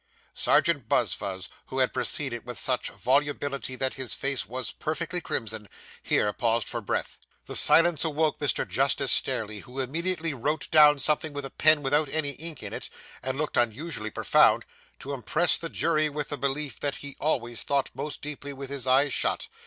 [0.33, 5.69] Serjeant Buzfuz, who had proceeded with such volubility that his face was perfectly crimson,
[6.01, 7.19] here paused for breath.
[7.45, 8.67] The silence awoke Mr.
[8.67, 12.89] Justice Stareleigh, who immediately wrote down something with a pen without any ink in it,
[13.21, 14.65] and looked unusually profound,
[14.97, 18.87] to impress the jury with the belief that he always thought most deeply with his
[18.87, 19.49] eyes shut.